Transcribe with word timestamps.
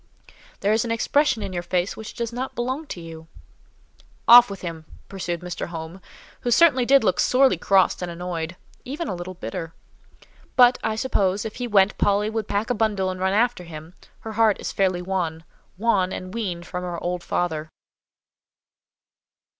There 0.61 0.73
is 0.73 0.83
an 0.83 0.89
expression 0.89 1.43
in 1.43 1.53
your 1.53 1.61
face 1.61 1.95
which 1.95 2.15
does 2.15 2.33
not 2.33 2.55
belong 2.55 2.87
to 2.87 2.99
you." 2.99 3.27
"Off 4.27 4.49
with 4.49 4.61
him!" 4.61 4.85
pursued 5.07 5.41
Mr. 5.41 5.67
Home, 5.67 6.01
who 6.39 6.49
certainly 6.49 6.87
did 6.87 7.03
look 7.03 7.19
sorely 7.19 7.55
crossed 7.55 8.01
and 8.01 8.09
annoyed—even 8.09 9.07
a 9.07 9.13
little 9.13 9.35
bitter; 9.35 9.75
"but, 10.55 10.79
I 10.83 10.95
suppose, 10.95 11.45
if 11.45 11.57
he 11.57 11.67
went, 11.67 11.99
Polly 11.99 12.31
would 12.31 12.47
pack 12.47 12.71
a 12.71 12.73
bundle 12.73 13.11
and 13.11 13.19
run 13.19 13.33
after 13.33 13.63
him; 13.63 13.93
her 14.21 14.31
heart 14.31 14.59
is 14.59 14.71
fairly 14.71 15.03
won—won, 15.03 16.11
and 16.11 16.33
weaned 16.33 16.65
from 16.65 16.81
her 16.83 16.97
old 17.03 17.23
father." 17.23 17.69